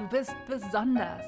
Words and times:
Du 0.00 0.08
bist 0.08 0.34
besonders. 0.48 1.26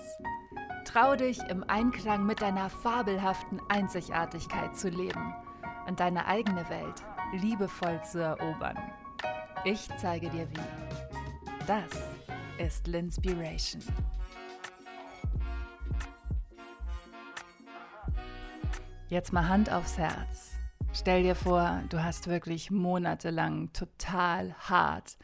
Trau 0.86 1.14
dich, 1.14 1.38
im 1.50 1.62
Einklang 1.64 2.24
mit 2.24 2.40
deiner 2.40 2.70
fabelhaften 2.70 3.60
Einzigartigkeit 3.68 4.74
zu 4.74 4.88
leben 4.88 5.34
und 5.86 6.00
deine 6.00 6.24
eigene 6.24 6.66
Welt 6.70 7.04
liebevoll 7.34 8.00
zu 8.02 8.20
erobern. 8.20 8.78
Ich 9.66 9.90
zeige 9.98 10.30
dir 10.30 10.48
wie. 10.48 11.66
Das 11.66 11.84
ist 12.56 12.86
Linspiration. 12.86 13.82
Jetzt 19.08 19.34
mal 19.34 19.48
Hand 19.50 19.70
aufs 19.70 19.98
Herz. 19.98 20.52
Stell 20.94 21.24
dir 21.24 21.34
vor, 21.34 21.82
du 21.90 22.02
hast 22.02 22.26
wirklich 22.26 22.70
monatelang 22.70 23.70
total 23.74 24.54
hart 24.54 25.18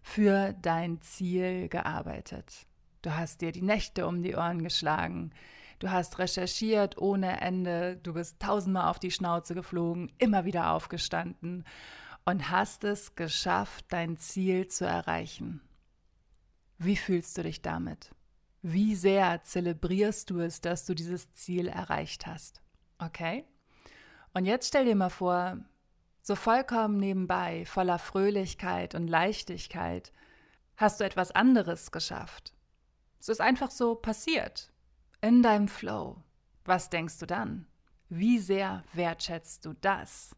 für 0.00 0.52
dein 0.62 1.00
Ziel 1.02 1.68
gearbeitet. 1.68 2.68
Du 3.04 3.14
hast 3.14 3.42
dir 3.42 3.52
die 3.52 3.60
Nächte 3.60 4.06
um 4.06 4.22
die 4.22 4.34
Ohren 4.34 4.62
geschlagen. 4.62 5.30
Du 5.78 5.90
hast 5.90 6.18
recherchiert 6.18 6.96
ohne 6.96 7.42
Ende. 7.42 7.98
Du 7.98 8.14
bist 8.14 8.40
tausendmal 8.40 8.88
auf 8.88 8.98
die 8.98 9.10
Schnauze 9.10 9.54
geflogen, 9.54 10.10
immer 10.16 10.46
wieder 10.46 10.70
aufgestanden 10.70 11.64
und 12.24 12.50
hast 12.50 12.82
es 12.82 13.14
geschafft, 13.14 13.84
dein 13.90 14.16
Ziel 14.16 14.68
zu 14.68 14.86
erreichen. 14.86 15.60
Wie 16.78 16.96
fühlst 16.96 17.36
du 17.36 17.42
dich 17.42 17.60
damit? 17.60 18.10
Wie 18.62 18.94
sehr 18.94 19.44
zelebrierst 19.44 20.30
du 20.30 20.40
es, 20.40 20.62
dass 20.62 20.86
du 20.86 20.94
dieses 20.94 21.30
Ziel 21.32 21.68
erreicht 21.68 22.26
hast? 22.26 22.62
Okay? 22.96 23.44
Und 24.32 24.46
jetzt 24.46 24.68
stell 24.68 24.86
dir 24.86 24.96
mal 24.96 25.10
vor, 25.10 25.58
so 26.22 26.36
vollkommen 26.36 26.96
nebenbei, 26.96 27.66
voller 27.66 27.98
Fröhlichkeit 27.98 28.94
und 28.94 29.08
Leichtigkeit, 29.08 30.10
hast 30.78 31.00
du 31.00 31.04
etwas 31.04 31.32
anderes 31.32 31.92
geschafft. 31.92 32.53
Es 33.24 33.30
ist 33.30 33.40
einfach 33.40 33.70
so 33.70 33.94
passiert. 33.94 34.70
In 35.22 35.42
deinem 35.42 35.66
Flow. 35.66 36.22
Was 36.66 36.90
denkst 36.90 37.16
du 37.20 37.24
dann? 37.24 37.66
Wie 38.10 38.38
sehr 38.38 38.84
wertschätzt 38.92 39.64
du 39.64 39.72
das? 39.80 40.36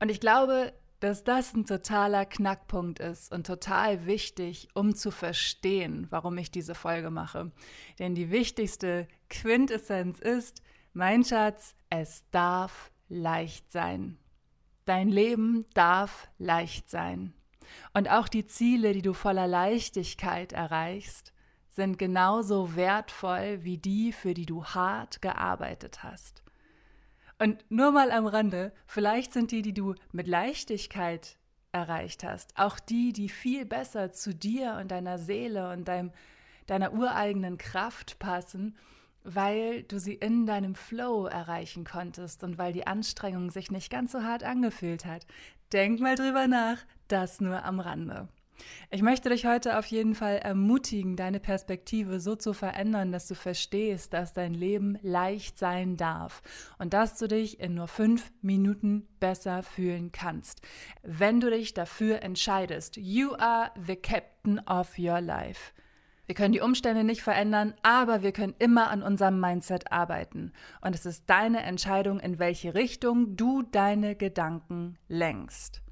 Und 0.00 0.08
ich 0.08 0.20
glaube, 0.20 0.72
dass 1.00 1.22
das 1.22 1.52
ein 1.52 1.66
totaler 1.66 2.24
Knackpunkt 2.24 2.98
ist 2.98 3.30
und 3.30 3.46
total 3.46 4.06
wichtig, 4.06 4.68
um 4.72 4.94
zu 4.94 5.10
verstehen, 5.10 6.06
warum 6.08 6.38
ich 6.38 6.50
diese 6.50 6.74
Folge 6.74 7.10
mache. 7.10 7.52
Denn 7.98 8.14
die 8.14 8.30
wichtigste 8.30 9.06
Quintessenz 9.28 10.20
ist, 10.20 10.62
mein 10.94 11.26
Schatz, 11.26 11.74
es 11.90 12.24
darf 12.30 12.90
leicht 13.10 13.70
sein. 13.70 14.16
Dein 14.86 15.10
Leben 15.10 15.66
darf 15.74 16.26
leicht 16.38 16.88
sein. 16.88 17.34
Und 17.92 18.08
auch 18.08 18.28
die 18.28 18.46
Ziele, 18.46 18.94
die 18.94 19.02
du 19.02 19.12
voller 19.12 19.46
Leichtigkeit 19.46 20.54
erreichst, 20.54 21.33
sind 21.74 21.98
genauso 21.98 22.76
wertvoll 22.76 23.64
wie 23.64 23.78
die, 23.78 24.12
für 24.12 24.32
die 24.32 24.46
du 24.46 24.64
hart 24.64 25.20
gearbeitet 25.20 26.02
hast. 26.02 26.42
Und 27.38 27.64
nur 27.68 27.90
mal 27.90 28.12
am 28.12 28.26
Rande, 28.26 28.72
vielleicht 28.86 29.32
sind 29.32 29.50
die, 29.50 29.62
die 29.62 29.74
du 29.74 29.94
mit 30.12 30.28
Leichtigkeit 30.28 31.36
erreicht 31.72 32.22
hast, 32.22 32.56
auch 32.56 32.78
die, 32.78 33.12
die 33.12 33.28
viel 33.28 33.66
besser 33.66 34.12
zu 34.12 34.32
dir 34.32 34.78
und 34.80 34.92
deiner 34.92 35.18
Seele 35.18 35.72
und 35.72 35.88
deinem, 35.88 36.12
deiner 36.66 36.92
ureigenen 36.92 37.58
Kraft 37.58 38.20
passen, 38.20 38.76
weil 39.24 39.82
du 39.82 39.98
sie 39.98 40.14
in 40.14 40.46
deinem 40.46 40.76
Flow 40.76 41.26
erreichen 41.26 41.84
konntest 41.84 42.44
und 42.44 42.58
weil 42.58 42.72
die 42.72 42.86
Anstrengung 42.86 43.50
sich 43.50 43.72
nicht 43.72 43.90
ganz 43.90 44.12
so 44.12 44.22
hart 44.22 44.44
angefühlt 44.44 45.04
hat. 45.04 45.26
Denk 45.72 45.98
mal 45.98 46.14
drüber 46.14 46.46
nach, 46.46 46.78
das 47.08 47.40
nur 47.40 47.64
am 47.64 47.80
Rande. 47.80 48.28
Ich 48.90 49.02
möchte 49.02 49.28
dich 49.28 49.46
heute 49.46 49.78
auf 49.78 49.86
jeden 49.86 50.14
Fall 50.14 50.36
ermutigen, 50.38 51.16
deine 51.16 51.40
Perspektive 51.40 52.20
so 52.20 52.36
zu 52.36 52.52
verändern, 52.52 53.12
dass 53.12 53.26
du 53.26 53.34
verstehst, 53.34 54.12
dass 54.12 54.32
dein 54.32 54.54
Leben 54.54 54.98
leicht 55.02 55.58
sein 55.58 55.96
darf 55.96 56.42
und 56.78 56.94
dass 56.94 57.18
du 57.18 57.26
dich 57.26 57.60
in 57.60 57.74
nur 57.74 57.88
fünf 57.88 58.32
Minuten 58.42 59.08
besser 59.20 59.62
fühlen 59.62 60.12
kannst. 60.12 60.60
Wenn 61.02 61.40
du 61.40 61.50
dich 61.50 61.74
dafür 61.74 62.22
entscheidest, 62.22 62.96
you 62.96 63.34
are 63.34 63.70
the 63.86 63.96
captain 63.96 64.60
of 64.66 64.98
your 64.98 65.20
life. 65.20 65.72
Wir 66.26 66.34
können 66.34 66.52
die 66.52 66.60
Umstände 66.60 67.04
nicht 67.04 67.22
verändern, 67.22 67.74
aber 67.82 68.22
wir 68.22 68.32
können 68.32 68.54
immer 68.58 68.90
an 68.90 69.02
unserem 69.02 69.40
Mindset 69.40 69.92
arbeiten. 69.92 70.52
Und 70.80 70.94
es 70.94 71.04
ist 71.04 71.28
deine 71.28 71.62
Entscheidung, 71.62 72.18
in 72.18 72.38
welche 72.38 72.74
Richtung 72.74 73.36
du 73.36 73.62
deine 73.62 74.14
Gedanken 74.14 74.96
lenkst. 75.06 75.83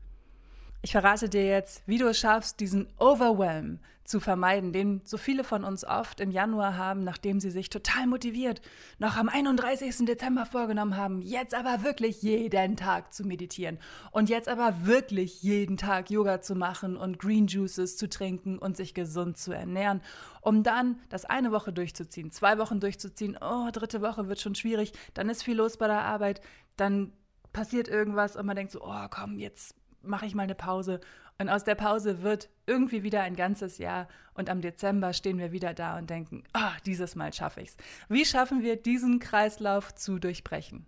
Ich 0.84 0.91
verrate 0.91 1.28
dir 1.28 1.47
jetzt, 1.47 1.81
wie 1.87 1.98
du 1.98 2.09
es 2.09 2.19
schaffst, 2.19 2.59
diesen 2.59 2.88
Overwhelm 2.98 3.78
zu 4.03 4.19
vermeiden, 4.19 4.72
den 4.72 5.00
so 5.04 5.16
viele 5.16 5.44
von 5.44 5.62
uns 5.62 5.84
oft 5.84 6.20
im 6.20 6.32
Januar 6.32 6.76
haben, 6.76 7.04
nachdem 7.04 7.38
sie 7.38 7.53
sich 7.53 7.70
total 7.70 8.09
motiviert 8.09 8.60
noch 8.98 9.16
am 9.16 9.28
31. 9.28 10.06
Dezember 10.06 10.44
vorgenommen 10.44 10.97
haben, 10.97 11.22
jetzt 11.22 11.54
aber 11.54 11.84
wirklich 11.84 12.20
jeden 12.22 12.76
Tag 12.76 13.15
zu 13.15 13.25
meditieren 13.25 13.78
und 14.10 14.28
jetzt 14.28 14.48
aber 14.48 14.84
wirklich 14.84 15.44
jeden 15.44 15.76
Tag 15.76 16.10
Yoga 16.10 16.41
zu 16.41 16.56
machen 16.56 16.97
und 16.97 17.20
Green 17.20 17.47
Juices 17.47 17.97
zu 17.97 18.09
trinken 18.09 18.59
und 18.59 18.76
sich 18.76 18.93
gesund 18.93 19.38
zu 19.38 19.53
ernähren, 19.53 20.03
um 20.41 20.64
dann 20.64 20.99
das 21.10 21.25
eine 21.25 21.53
Woche 21.53 21.72
durchzuziehen, 21.72 22.32
zwei 22.32 22.59
Wochen 22.59 22.81
durchzuziehen, 22.81 23.38
oh, 23.41 23.70
dritte 23.70 24.03
Woche 24.03 24.26
wird 24.26 24.41
schon 24.41 24.56
schwierig, 24.56 24.93
dann 25.14 25.31
ist 25.31 25.44
viel 25.44 25.56
los 25.56 25.76
bei 25.76 25.87
der 25.87 26.03
Arbeit, 26.03 26.41
dann 26.76 27.12
passiert 27.53 27.87
irgendwas 27.87 28.34
und 28.34 28.47
man 28.47 28.56
denkt 28.56 28.72
so, 28.72 28.82
oh 28.82 29.06
komm, 29.10 29.38
jetzt 29.38 29.76
mache 30.02 30.26
ich 30.26 30.34
mal 30.34 30.44
eine 30.44 30.54
Pause. 30.54 31.00
Und 31.38 31.48
aus 31.48 31.64
der 31.64 31.74
Pause 31.74 32.22
wird 32.22 32.48
irgendwie 32.66 33.02
wieder 33.02 33.22
ein 33.22 33.36
ganzes 33.36 33.78
Jahr. 33.78 34.08
Und 34.34 34.48
am 34.48 34.60
Dezember 34.60 35.12
stehen 35.12 35.38
wir 35.38 35.52
wieder 35.52 35.74
da 35.74 35.98
und 35.98 36.08
denken, 36.08 36.44
ah, 36.52 36.72
dieses 36.86 37.16
Mal 37.16 37.32
schaffe 37.32 37.60
ich 37.60 37.70
es. 37.70 37.76
Wie 38.08 38.24
schaffen 38.24 38.62
wir 38.62 38.76
diesen 38.76 39.18
Kreislauf 39.18 39.94
zu 39.94 40.18
durchbrechen? 40.18 40.86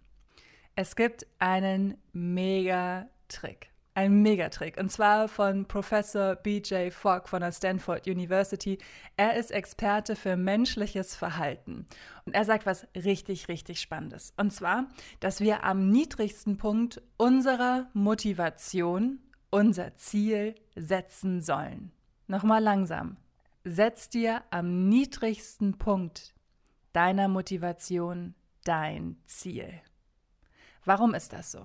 Es 0.76 0.96
gibt 0.96 1.26
einen 1.38 1.96
Mega-Trick. 2.12 3.73
Ein 3.96 4.22
Megatrick. 4.22 4.76
Und 4.76 4.90
zwar 4.90 5.28
von 5.28 5.66
Professor 5.66 6.34
BJ 6.34 6.90
Fogg 6.90 7.28
von 7.28 7.42
der 7.42 7.52
Stanford 7.52 8.08
University. 8.08 8.78
Er 9.16 9.36
ist 9.36 9.52
Experte 9.52 10.16
für 10.16 10.36
menschliches 10.36 11.14
Verhalten. 11.14 11.86
Und 12.24 12.34
er 12.34 12.44
sagt 12.44 12.66
was 12.66 12.88
richtig, 12.96 13.46
richtig 13.46 13.80
Spannendes. 13.80 14.32
Und 14.36 14.52
zwar, 14.52 14.88
dass 15.20 15.40
wir 15.40 15.62
am 15.62 15.90
niedrigsten 15.90 16.56
Punkt 16.56 17.00
unserer 17.18 17.88
Motivation 17.92 19.20
unser 19.50 19.96
Ziel 19.96 20.56
setzen 20.74 21.40
sollen. 21.40 21.92
Nochmal 22.26 22.64
langsam. 22.64 23.16
Setz 23.62 24.08
dir 24.08 24.42
am 24.50 24.88
niedrigsten 24.88 25.78
Punkt 25.78 26.34
deiner 26.92 27.28
Motivation 27.28 28.34
dein 28.64 29.18
Ziel. 29.26 29.72
Warum 30.84 31.14
ist 31.14 31.32
das 31.32 31.52
so? 31.52 31.64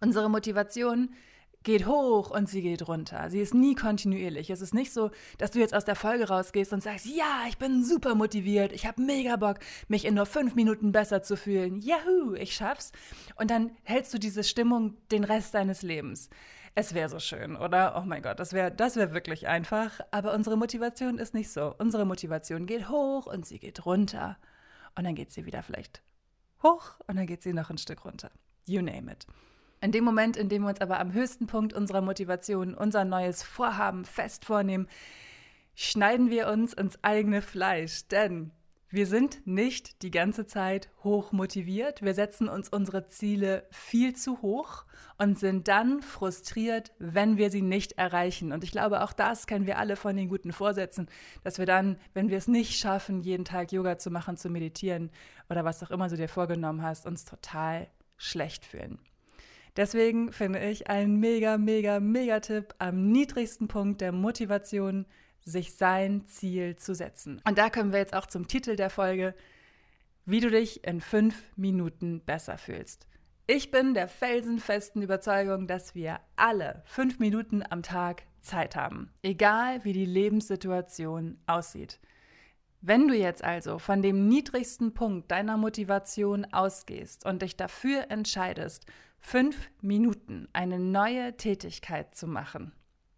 Unsere 0.00 0.28
Motivation 0.28 1.14
geht 1.62 1.86
hoch 1.86 2.30
und 2.30 2.48
sie 2.48 2.62
geht 2.62 2.88
runter. 2.88 3.28
Sie 3.28 3.40
ist 3.40 3.52
nie 3.52 3.74
kontinuierlich. 3.74 4.50
Es 4.50 4.60
ist 4.60 4.72
nicht 4.72 4.92
so, 4.92 5.10
dass 5.38 5.50
du 5.50 5.58
jetzt 5.58 5.74
aus 5.74 5.84
der 5.84 5.94
Folge 5.94 6.28
rausgehst 6.28 6.72
und 6.72 6.82
sagst, 6.82 7.06
ja, 7.06 7.44
ich 7.48 7.58
bin 7.58 7.84
super 7.84 8.14
motiviert, 8.14 8.72
ich 8.72 8.86
habe 8.86 9.02
mega 9.02 9.36
Bock, 9.36 9.58
mich 9.88 10.04
in 10.04 10.14
nur 10.14 10.26
fünf 10.26 10.54
Minuten 10.54 10.92
besser 10.92 11.22
zu 11.22 11.36
fühlen. 11.36 11.80
Yahoo, 11.80 12.34
ich 12.34 12.54
schaff's. 12.54 12.92
Und 13.36 13.50
dann 13.50 13.72
hältst 13.82 14.14
du 14.14 14.18
diese 14.18 14.44
Stimmung 14.44 14.96
den 15.10 15.24
Rest 15.24 15.54
deines 15.54 15.82
Lebens. 15.82 16.30
Es 16.74 16.94
wäre 16.94 17.08
so 17.08 17.18
schön, 17.18 17.56
oder? 17.56 18.00
Oh 18.00 18.06
mein 18.06 18.22
Gott, 18.22 18.38
das 18.38 18.52
wäre 18.52 18.70
das 18.70 18.96
wär 18.96 19.12
wirklich 19.12 19.48
einfach. 19.48 20.00
Aber 20.12 20.32
unsere 20.32 20.56
Motivation 20.56 21.18
ist 21.18 21.34
nicht 21.34 21.50
so. 21.50 21.74
Unsere 21.78 22.06
Motivation 22.06 22.66
geht 22.66 22.88
hoch 22.88 23.26
und 23.26 23.44
sie 23.44 23.58
geht 23.58 23.84
runter. 23.84 24.38
Und 24.94 25.04
dann 25.04 25.14
geht 25.14 25.32
sie 25.32 25.46
wieder 25.46 25.62
vielleicht 25.62 26.02
hoch 26.62 26.94
und 27.06 27.16
dann 27.16 27.26
geht 27.26 27.42
sie 27.42 27.52
noch 27.52 27.70
ein 27.70 27.78
Stück 27.78 28.04
runter. 28.04 28.30
You 28.66 28.82
name 28.82 29.12
it. 29.12 29.26
In 29.82 29.92
dem 29.92 30.04
Moment, 30.04 30.36
in 30.36 30.50
dem 30.50 30.62
wir 30.62 30.68
uns 30.68 30.80
aber 30.82 31.00
am 31.00 31.14
höchsten 31.14 31.46
Punkt 31.46 31.72
unserer 31.72 32.02
Motivation 32.02 32.74
unser 32.74 33.06
neues 33.06 33.42
Vorhaben 33.42 34.04
fest 34.04 34.44
vornehmen, 34.44 34.88
schneiden 35.74 36.28
wir 36.28 36.48
uns 36.48 36.74
ins 36.74 37.02
eigene 37.02 37.40
Fleisch. 37.40 38.06
Denn 38.08 38.52
Wir 38.92 39.06
sind 39.06 39.46
nicht 39.46 40.02
die 40.02 40.10
ganze 40.10 40.46
Zeit 40.46 40.90
hoch 41.04 41.30
motiviert. 41.30 42.02
Wir 42.02 42.12
setzen 42.12 42.48
uns 42.48 42.68
unsere 42.68 43.06
Ziele 43.06 43.64
viel 43.70 44.16
zu 44.16 44.42
hoch 44.42 44.84
und 45.16 45.38
sind 45.38 45.68
dann 45.68 46.02
frustriert, 46.02 46.90
wenn 46.98 47.36
wir 47.36 47.52
sie 47.52 47.62
nicht 47.62 47.92
erreichen. 47.92 48.50
Und 48.50 48.64
ich 48.64 48.72
glaube, 48.72 49.04
auch 49.04 49.12
das 49.12 49.46
kennen 49.46 49.66
wir 49.66 49.78
alle 49.78 49.94
von 49.94 50.16
den 50.16 50.28
guten 50.28 50.50
Vorsätzen, 50.52 51.08
dass 51.44 51.58
wir 51.58 51.66
dann, 51.66 51.98
wenn 52.14 52.30
wir 52.30 52.38
es 52.38 52.48
nicht 52.48 52.80
schaffen, 52.80 53.20
jeden 53.20 53.44
Tag 53.44 53.70
Yoga 53.70 53.96
zu 53.96 54.10
machen, 54.10 54.36
zu 54.36 54.50
meditieren 54.50 55.12
oder 55.48 55.64
was 55.64 55.84
auch 55.84 55.92
immer 55.92 56.08
du 56.08 56.16
dir 56.16 56.28
vorgenommen 56.28 56.82
hast, 56.82 57.06
uns 57.06 57.24
total 57.24 57.86
schlecht 58.16 58.66
fühlen. 58.66 58.98
Deswegen 59.76 60.32
finde 60.32 60.60
ich 60.60 60.88
ein 60.88 61.16
mega, 61.16 61.58
mega, 61.58 62.00
mega 62.00 62.40
Tipp 62.40 62.74
am 62.78 63.10
niedrigsten 63.10 63.68
Punkt 63.68 64.00
der 64.00 64.12
Motivation 64.12 65.06
sich 65.44 65.74
sein 65.74 66.26
Ziel 66.26 66.76
zu 66.76 66.94
setzen. 66.94 67.40
Und 67.46 67.58
da 67.58 67.70
kommen 67.70 67.92
wir 67.92 67.98
jetzt 67.98 68.14
auch 68.14 68.26
zum 68.26 68.46
Titel 68.46 68.76
der 68.76 68.90
Folge, 68.90 69.34
wie 70.26 70.40
du 70.40 70.50
dich 70.50 70.86
in 70.86 71.00
fünf 71.00 71.42
Minuten 71.56 72.20
besser 72.24 72.58
fühlst. 72.58 73.06
Ich 73.46 73.70
bin 73.70 73.94
der 73.94 74.06
felsenfesten 74.06 75.02
Überzeugung, 75.02 75.66
dass 75.66 75.94
wir 75.94 76.20
alle 76.36 76.82
fünf 76.84 77.18
Minuten 77.18 77.64
am 77.68 77.82
Tag 77.82 78.22
Zeit 78.42 78.76
haben, 78.76 79.12
egal 79.22 79.84
wie 79.84 79.92
die 79.92 80.06
Lebenssituation 80.06 81.38
aussieht. 81.46 82.00
Wenn 82.80 83.08
du 83.08 83.14
jetzt 83.14 83.44
also 83.44 83.78
von 83.78 84.02
dem 84.02 84.28
niedrigsten 84.28 84.94
Punkt 84.94 85.30
deiner 85.30 85.56
Motivation 85.56 86.46
ausgehst 86.52 87.26
und 87.26 87.42
dich 87.42 87.56
dafür 87.56 88.10
entscheidest, 88.10 88.86
fünf 89.20 89.70
Minuten 89.80 90.48
eine 90.52 90.78
neue 90.78 91.36
Tätigkeit 91.36 92.14
zu 92.14 92.26
machen, 92.26 92.72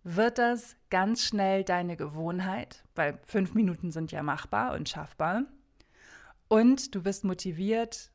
wird 0.04 0.38
das 0.38 0.76
ganz 0.90 1.24
schnell 1.24 1.64
deine 1.64 1.96
Gewohnheit, 1.96 2.84
weil 2.94 3.18
fünf 3.24 3.54
Minuten 3.54 3.92
sind 3.92 4.12
ja 4.12 4.22
machbar 4.22 4.74
und 4.74 4.88
schaffbar. 4.88 5.44
Und 6.48 6.94
du 6.94 7.02
bist 7.02 7.24
motiviert, 7.24 8.10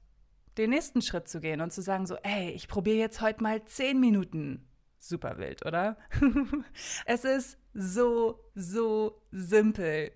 den 0.57 0.71
nächsten 0.71 1.01
Schritt 1.01 1.27
zu 1.27 1.39
gehen 1.39 1.61
und 1.61 1.71
zu 1.71 1.81
sagen, 1.81 2.05
so, 2.05 2.15
ey, 2.17 2.51
ich 2.51 2.67
probiere 2.67 2.97
jetzt 2.97 3.21
heute 3.21 3.41
mal 3.41 3.63
zehn 3.65 3.99
Minuten. 3.99 4.67
Super 4.99 5.37
wild, 5.37 5.65
oder? 5.65 5.97
es 7.05 7.23
ist 7.23 7.57
so, 7.73 8.43
so 8.53 9.21
simpel. 9.31 10.11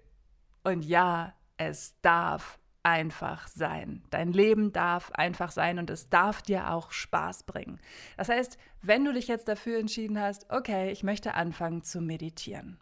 Und 0.64 0.84
ja, 0.84 1.34
es 1.58 1.96
darf 2.02 2.60
einfach 2.84 3.48
sein. 3.48 4.04
Dein 4.10 4.32
Leben 4.32 4.72
darf 4.72 5.12
einfach 5.12 5.52
sein 5.52 5.80
und 5.80 5.90
es 5.90 6.10
darf 6.10 6.42
dir 6.42 6.72
auch 6.72 6.92
Spaß 6.92 7.44
bringen. 7.44 7.80
Das 8.18 8.30
heißt, 8.30 8.58
wenn 8.82 9.06
du 9.06 9.14
dich 9.14 9.28
jetzt 9.28 9.48
dafür 9.48 9.80
entschieden 9.80 10.20
hast, 10.20 10.50
okay, 10.50 10.92
ich 10.92 11.04
möchte 11.04 11.36
anfangen 11.36 11.84
zu 11.84 12.02
meditieren. 12.02 12.80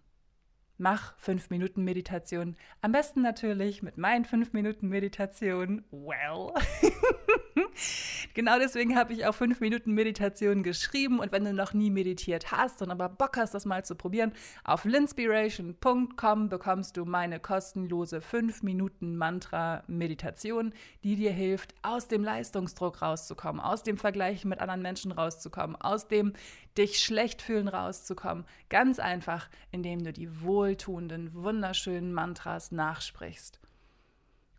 Mach 0.78 1.18
fünf 1.18 1.50
Minuten 1.50 1.84
Meditation. 1.84 2.56
Am 2.82 2.94
besten 2.94 3.22
natürlich 3.22 3.84
mit 3.84 3.98
meinen 3.98 4.24
fünf 4.24 4.54
Minuten 4.54 4.88
Meditation. 4.88 5.84
Well. 5.92 6.54
genau 8.34 8.60
deswegen 8.60 8.96
habe 8.96 9.14
ich 9.14 9.26
auch 9.26 9.36
fünf 9.36 9.60
Minuten 9.60 9.94
Meditation 9.94 10.64
geschrieben. 10.64 11.20
Und 11.20 11.32
wenn 11.32 11.46
du 11.46 11.54
noch 11.54 11.74
nie 11.74 11.90
meditiert 11.90 12.52
hast 12.52 12.82
und 12.82 12.92
aber 12.92 13.10
Bock 13.10 13.38
hast, 13.38 13.54
das 13.54 13.66
mal 13.66 13.86
zu 13.86 13.96
probieren, 13.96 14.34
auf 14.64 14.86
linspiration.com 14.86 16.50
bekommst 16.50 16.98
du 16.98 17.06
meine 17.06 17.40
kostenlose 17.40 18.22
fünf 18.22 18.64
Minuten 18.64 19.16
Mantra 19.16 19.84
Meditation, 19.88 20.74
die 21.04 21.16
dir 21.16 21.32
hilft, 21.32 21.74
aus 21.82 22.08
dem 22.08 22.24
Leistungsdruck 22.24 23.02
rauszukommen, 23.02 23.62
aus 23.62 23.84
dem 23.84 23.98
Vergleich 23.98 24.46
mit 24.46 24.60
anderen 24.60 24.82
Menschen 24.82 25.12
rauszukommen, 25.12 25.76
aus 25.76 26.08
dem 26.08 26.34
dich 26.78 27.00
schlecht 27.00 27.42
fühlen 27.42 27.68
rauszukommen. 27.68 28.46
Ganz 28.70 29.00
einfach, 29.00 29.50
indem 29.72 30.04
du 30.04 30.14
die 30.14 30.42
wohltuenden, 30.42 31.34
wunderschönen 31.34 32.14
Mantras 32.14 32.72
nachsprichst 32.72 33.60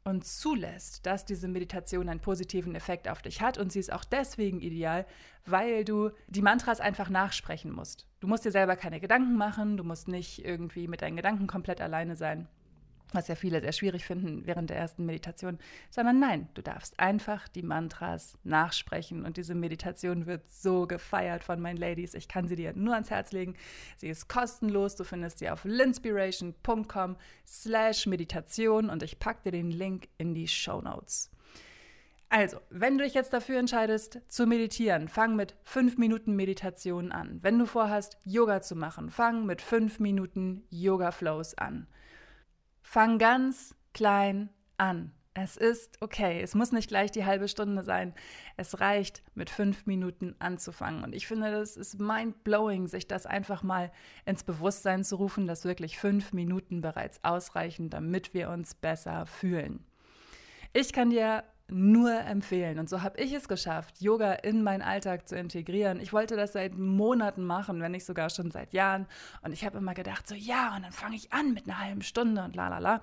und 0.05 0.25
zulässt, 0.25 1.07
dass 1.07 1.25
diese 1.25 1.49
Meditation 1.49 2.09
einen 2.09 2.21
positiven 2.21 2.75
Effekt 2.75 3.09
auf 3.09 3.23
dich 3.23 3.41
hat. 3.41 3.59
Und 3.59 3.73
sie 3.73 3.81
ist 3.81 3.93
auch 3.93 4.05
deswegen 4.05 4.61
ideal, 4.61 5.07
weil 5.47 5.85
du 5.85 6.11
die 6.29 6.43
Mantras 6.43 6.81
einfach 6.81 7.11
nachsprechen 7.11 7.73
musst. 7.73 8.07
Du 8.21 8.27
musst 8.27 8.45
dir 8.45 8.51
selber 8.51 8.77
keine 8.77 9.01
Gedanken 9.01 9.37
machen, 9.37 9.77
du 9.77 9.85
musst 9.85 10.09
nicht 10.09 10.45
irgendwie 10.45 10.89
mit 10.89 11.03
deinen 11.03 11.17
Gedanken 11.17 11.47
komplett 11.47 11.81
alleine 11.81 12.17
sein 12.17 12.49
was 13.15 13.29
ja 13.29 13.35
viele 13.35 13.61
sehr 13.61 13.73
schwierig 13.73 14.05
finden 14.05 14.47
während 14.47 14.71
der 14.71 14.77
ersten 14.77 15.07
Meditation, 15.07 15.59
sondern 15.91 16.19
nein, 16.19 16.49
du 16.55 16.63
darfst 16.63 16.99
einfach 16.99 17.49
die 17.49 17.63
Mantras 17.63 18.39
nachsprechen 18.45 19.25
und 19.25 19.37
diese 19.37 19.55
Meditation 19.55 20.27
wird 20.27 20.51
so 20.51 20.87
gefeiert 20.87 21.45
von 21.45 21.61
meinen 21.61 21.77
Ladies. 21.77 22.15
Ich 22.15 22.29
kann 22.29 22.49
sie 22.49 22.57
dir 22.57 22.73
nur 22.75 22.95
ans 22.95 23.11
Herz 23.11 23.33
legen. 23.33 23.55
Sie 23.97 24.09
ist 24.09 24.29
kostenlos. 24.29 24.97
Du 24.97 25.05
findest 25.05 25.39
sie 25.39 25.51
auf 25.51 25.65
linspiration.com 25.65 27.17
slash 27.47 28.07
Meditation 28.07 28.91
und 28.91 29.03
ich 29.03 29.19
packe 29.19 29.45
dir 29.45 29.53
den 29.53 29.71
Link 29.71 30.09
in 30.19 30.35
die 30.35 30.49
Show 30.49 30.81
Notes. 30.81 31.31
Also, 32.33 32.59
wenn 32.71 32.97
du 32.97 33.03
dich 33.03 33.15
jetzt 33.15 33.33
dafür 33.33 33.59
entscheidest, 33.59 34.21
zu 34.29 34.47
meditieren, 34.47 35.09
fang 35.09 35.35
mit 35.35 35.57
fünf 35.65 35.99
Minuten 35.99 36.37
Meditation 36.37 37.11
an. 37.11 37.41
Wenn 37.43 37.59
du 37.59 37.67
vorhast, 37.67 38.19
Yoga 38.25 38.63
zu 38.63 38.77
machen, 38.77 39.11
fang 39.11 39.47
mit 39.47 39.61
fünf 39.61 39.99
Minuten 39.99 40.63
Yoga 40.71 41.11
Flows 41.11 41.59
an. 41.59 41.89
Fang 42.93 43.19
ganz 43.19 43.77
klein 43.93 44.51
an. 44.77 45.13
Es 45.33 45.57
ist 45.57 46.03
okay. 46.03 46.41
Es 46.43 46.57
muss 46.57 46.73
nicht 46.73 46.89
gleich 46.89 47.13
die 47.13 47.25
halbe 47.25 47.47
Stunde 47.47 47.85
sein. 47.85 48.15
Es 48.57 48.81
reicht, 48.81 49.23
mit 49.37 49.49
fünf 49.49 49.87
Minuten 49.87 50.35
anzufangen. 50.41 51.05
Und 51.05 51.15
ich 51.15 51.29
finde, 51.29 51.53
das 51.53 51.77
ist 51.77 52.01
mind-blowing, 52.01 52.89
sich 52.89 53.07
das 53.07 53.27
einfach 53.27 53.63
mal 53.63 53.93
ins 54.27 54.43
Bewusstsein 54.43 55.05
zu 55.05 55.15
rufen, 55.15 55.47
dass 55.47 55.65
wirklich 55.65 56.01
fünf 56.01 56.33
Minuten 56.33 56.81
bereits 56.81 57.23
ausreichen, 57.23 57.91
damit 57.91 58.35
wir 58.35 58.51
uns 58.51 58.75
besser 58.75 59.25
fühlen. 59.25 59.87
Ich 60.73 60.93
kann 60.93 61.11
dir 61.11 61.45
nur 61.71 62.13
empfehlen. 62.13 62.79
Und 62.79 62.89
so 62.89 63.03
habe 63.03 63.21
ich 63.21 63.33
es 63.33 63.49
geschafft, 63.49 64.01
Yoga 64.01 64.33
in 64.33 64.63
meinen 64.63 64.83
Alltag 64.83 65.29
zu 65.29 65.37
integrieren. 65.37 66.01
Ich 66.01 66.13
wollte 66.13 66.37
das 66.37 66.53
seit 66.53 66.77
Monaten 66.77 67.45
machen, 67.45 67.81
wenn 67.81 67.93
nicht 67.93 68.05
sogar 68.05 68.31
schon 68.31 68.51
seit 68.51 68.73
Jahren. 68.73 69.07
Und 69.43 69.53
ich 69.53 69.65
habe 69.65 69.79
immer 69.79 69.95
gedacht, 69.95 70.29
so 70.29 70.35
ja, 70.35 70.75
und 70.77 70.83
dann 70.83 70.93
fange 70.93 71.17
ich 71.17 71.33
an 71.33 71.53
mit 71.53 71.67
einer 71.67 71.79
halben 71.79 72.03
Stunde 72.03 72.43
und 72.45 72.57
la 72.57 72.69
la 72.69 72.79
la. 72.79 73.03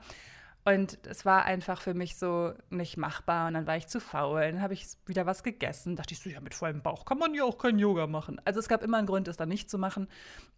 Und 0.67 0.99
es 1.07 1.23
war 1.23 1.45
einfach 1.45 1.79
für 1.79 1.93
mich 1.93 2.17
so 2.17 2.51
nicht 2.69 2.97
machbar. 2.97 3.47
Und 3.47 3.53
dann 3.53 3.67
war 3.67 3.77
ich 3.77 3.87
zu 3.87 4.01
faul. 4.01 4.41
Dann 4.41 4.61
habe 4.61 4.73
ich 4.73 4.85
wieder 5.05 5.25
was 5.25 5.41
gegessen. 5.41 5.95
Dachte 5.95 6.13
ich 6.13 6.19
so, 6.19 6.29
ja, 6.29 6.41
mit 6.41 6.53
vollem 6.53 6.81
Bauch 6.81 7.05
kann 7.05 7.17
man 7.17 7.33
ja 7.33 7.45
auch 7.45 7.57
kein 7.57 7.79
Yoga 7.79 8.05
machen. 8.05 8.41
Also 8.43 8.59
es 8.59 8.67
gab 8.67 8.83
immer 8.83 8.97
einen 8.97 9.07
Grund, 9.07 9.29
es 9.29 9.37
dann 9.37 9.47
nicht 9.47 9.69
zu 9.69 9.77
machen. 9.77 10.09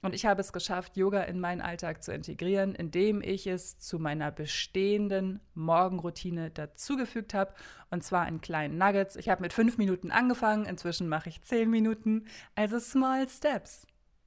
Und 0.01 0.15
ich 0.15 0.25
habe 0.25 0.41
es 0.41 0.51
geschafft, 0.51 0.97
Yoga 0.97 1.21
in 1.21 1.39
meinen 1.39 1.61
Alltag 1.61 2.01
zu 2.01 2.11
integrieren, 2.11 2.73
indem 2.73 3.21
ich 3.21 3.45
es 3.45 3.77
zu 3.77 3.99
meiner 3.99 4.31
bestehenden 4.31 5.41
Morgenroutine 5.53 6.49
dazugefügt 6.49 7.35
habe. 7.35 7.53
Und 7.91 8.03
zwar 8.03 8.27
in 8.27 8.41
kleinen 8.41 8.79
Nuggets. 8.79 9.15
Ich 9.15 9.29
habe 9.29 9.43
mit 9.43 9.53
fünf 9.53 9.77
Minuten 9.77 10.09
angefangen. 10.09 10.65
Inzwischen 10.65 11.07
mache 11.07 11.29
ich 11.29 11.43
zehn 11.43 11.69
Minuten. 11.69 12.25
Also 12.55 12.79
small 12.79 13.29
steps. 13.29 13.85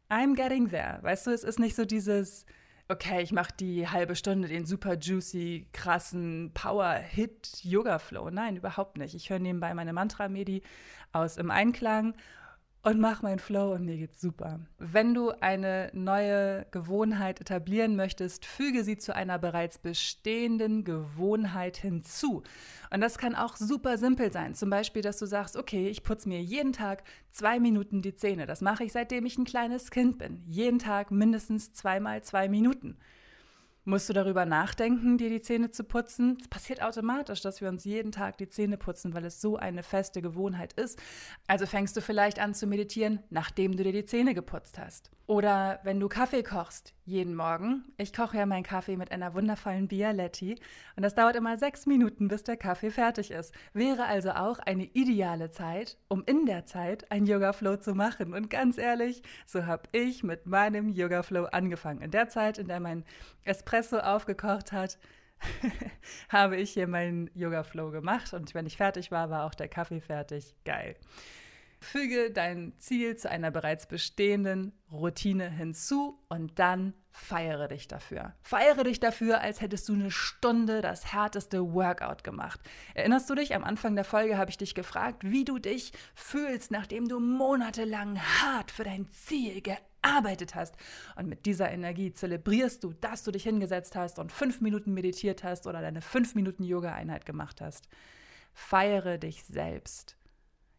I'm 0.08 0.36
getting 0.36 0.68
there. 0.68 1.00
Weißt 1.02 1.26
du, 1.26 1.32
es 1.32 1.42
ist 1.42 1.58
nicht 1.58 1.74
so 1.74 1.84
dieses 1.84 2.46
okay, 2.92 3.22
ich 3.22 3.32
mache 3.32 3.52
die 3.58 3.88
halbe 3.88 4.14
Stunde 4.14 4.48
den 4.48 4.66
super 4.66 4.98
juicy, 4.98 5.66
krassen 5.72 6.50
Power-Hit-Yoga-Flow. 6.52 8.30
Nein, 8.30 8.56
überhaupt 8.56 8.98
nicht. 8.98 9.14
Ich 9.14 9.30
höre 9.30 9.38
nebenbei 9.38 9.72
meine 9.74 9.92
Mantra-Medi 9.92 10.62
aus 11.12 11.38
im 11.38 11.50
Einklang 11.50 12.14
und 12.82 12.98
mach 12.98 13.22
meinen 13.22 13.38
Flow 13.38 13.72
und 13.74 13.84
mir 13.84 13.96
geht's 13.96 14.20
super. 14.20 14.58
Wenn 14.78 15.14
du 15.14 15.30
eine 15.40 15.90
neue 15.92 16.66
Gewohnheit 16.72 17.40
etablieren 17.40 17.94
möchtest, 17.94 18.44
füge 18.44 18.82
sie 18.82 18.98
zu 18.98 19.14
einer 19.14 19.38
bereits 19.38 19.78
bestehenden 19.78 20.82
Gewohnheit 20.82 21.76
hinzu. 21.76 22.42
Und 22.92 23.00
das 23.00 23.18
kann 23.18 23.36
auch 23.36 23.56
super 23.56 23.98
simpel 23.98 24.32
sein. 24.32 24.54
Zum 24.54 24.68
Beispiel, 24.68 25.02
dass 25.02 25.18
du 25.18 25.26
sagst, 25.26 25.56
okay, 25.56 25.88
ich 25.88 26.02
putze 26.02 26.28
mir 26.28 26.42
jeden 26.42 26.72
Tag 26.72 27.04
zwei 27.30 27.60
Minuten 27.60 28.02
die 28.02 28.16
Zähne. 28.16 28.46
Das 28.46 28.60
mache 28.60 28.82
ich, 28.82 28.92
seitdem 28.92 29.26
ich 29.26 29.38
ein 29.38 29.44
kleines 29.44 29.90
Kind 29.92 30.18
bin. 30.18 30.42
Jeden 30.46 30.80
Tag 30.80 31.12
mindestens 31.12 31.72
zweimal 31.72 32.22
zwei 32.22 32.48
Minuten. 32.48 32.96
Musst 33.84 34.08
du 34.08 34.12
darüber 34.12 34.46
nachdenken, 34.46 35.18
dir 35.18 35.28
die 35.28 35.42
Zähne 35.42 35.72
zu 35.72 35.82
putzen? 35.82 36.38
Es 36.40 36.46
passiert 36.46 36.80
automatisch, 36.80 37.40
dass 37.40 37.60
wir 37.60 37.68
uns 37.68 37.84
jeden 37.84 38.12
Tag 38.12 38.38
die 38.38 38.48
Zähne 38.48 38.76
putzen, 38.76 39.12
weil 39.12 39.24
es 39.24 39.40
so 39.40 39.56
eine 39.56 39.82
feste 39.82 40.22
Gewohnheit 40.22 40.72
ist. 40.74 41.02
Also 41.48 41.66
fängst 41.66 41.96
du 41.96 42.00
vielleicht 42.00 42.38
an 42.38 42.54
zu 42.54 42.68
meditieren, 42.68 43.18
nachdem 43.28 43.76
du 43.76 43.82
dir 43.82 43.90
die 43.90 44.04
Zähne 44.04 44.34
geputzt 44.34 44.78
hast. 44.78 45.10
Oder 45.26 45.80
wenn 45.82 45.98
du 45.98 46.08
Kaffee 46.08 46.44
kochst, 46.44 46.94
jeden 47.04 47.34
Morgen. 47.34 47.84
Ich 47.96 48.12
koche 48.12 48.36
ja 48.36 48.46
meinen 48.46 48.62
Kaffee 48.62 48.96
mit 48.96 49.10
einer 49.10 49.34
wundervollen 49.34 49.88
Bialetti 49.88 50.56
und 50.94 51.02
das 51.02 51.14
dauert 51.14 51.34
immer 51.34 51.56
sechs 51.56 51.86
Minuten, 51.86 52.28
bis 52.28 52.44
der 52.44 52.56
Kaffee 52.56 52.90
fertig 52.90 53.30
ist. 53.30 53.52
Wäre 53.72 54.04
also 54.04 54.30
auch 54.30 54.58
eine 54.60 54.84
ideale 54.84 55.50
Zeit, 55.50 55.96
um 56.08 56.22
in 56.26 56.46
der 56.46 56.66
Zeit 56.66 57.10
ein 57.10 57.26
Yoga-Flow 57.26 57.76
zu 57.76 57.94
machen. 57.94 58.34
Und 58.34 58.50
ganz 58.50 58.78
ehrlich, 58.78 59.22
so 59.46 59.66
habe 59.66 59.88
ich 59.92 60.22
mit 60.22 60.46
meinem 60.46 60.88
Yoga-Flow 60.88 61.46
angefangen. 61.46 62.02
In 62.02 62.10
der 62.10 62.28
Zeit, 62.28 62.58
in 62.58 62.68
der 62.68 62.78
mein 62.78 63.04
Espresso 63.44 63.71
aufgekocht 63.72 64.72
hat, 64.72 64.98
habe 66.28 66.56
ich 66.56 66.72
hier 66.72 66.86
meinen 66.86 67.30
Yoga-Flow 67.34 67.90
gemacht 67.90 68.32
und 68.32 68.54
wenn 68.54 68.66
ich 68.66 68.76
fertig 68.76 69.10
war, 69.10 69.30
war 69.30 69.44
auch 69.44 69.54
der 69.54 69.68
Kaffee 69.68 70.00
fertig. 70.00 70.54
Geil. 70.64 70.96
Füge 71.80 72.30
dein 72.30 72.74
Ziel 72.78 73.16
zu 73.16 73.28
einer 73.28 73.50
bereits 73.50 73.86
bestehenden 73.86 74.72
Routine 74.92 75.50
hinzu 75.50 76.22
und 76.28 76.58
dann 76.60 76.94
feiere 77.10 77.66
dich 77.66 77.88
dafür. 77.88 78.34
Feiere 78.42 78.84
dich 78.84 79.00
dafür, 79.00 79.40
als 79.40 79.60
hättest 79.60 79.88
du 79.88 79.94
eine 79.94 80.12
Stunde 80.12 80.80
das 80.80 81.12
härteste 81.12 81.72
Workout 81.74 82.22
gemacht. 82.22 82.60
Erinnerst 82.94 83.28
du 83.28 83.34
dich, 83.34 83.54
am 83.54 83.64
Anfang 83.64 83.96
der 83.96 84.04
Folge 84.04 84.38
habe 84.38 84.50
ich 84.50 84.58
dich 84.58 84.76
gefragt, 84.76 85.24
wie 85.24 85.44
du 85.44 85.58
dich 85.58 85.92
fühlst, 86.14 86.70
nachdem 86.70 87.08
du 87.08 87.18
monatelang 87.18 88.20
hart 88.20 88.70
für 88.70 88.84
dein 88.84 89.10
Ziel 89.10 89.60
gearbeitet 89.60 89.91
hast. 90.02 90.74
Und 91.16 91.28
mit 91.28 91.46
dieser 91.46 91.70
Energie 91.70 92.12
zelebrierst 92.12 92.84
du, 92.84 92.92
dass 93.00 93.22
du 93.22 93.30
dich 93.30 93.42
hingesetzt 93.44 93.96
hast 93.96 94.18
und 94.18 94.32
fünf 94.32 94.60
Minuten 94.60 94.94
meditiert 94.94 95.44
hast 95.44 95.66
oder 95.66 95.80
deine 95.80 96.00
fünf 96.00 96.34
Minuten 96.34 96.64
Yoga-Einheit 96.64 97.26
gemacht 97.26 97.60
hast. 97.60 97.88
Feiere 98.54 99.18
dich 99.18 99.44
selbst. 99.44 100.16